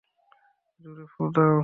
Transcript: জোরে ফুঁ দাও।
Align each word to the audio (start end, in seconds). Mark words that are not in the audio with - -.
জোরে 0.79 1.05
ফুঁ 1.13 1.27
দাও। 1.35 1.59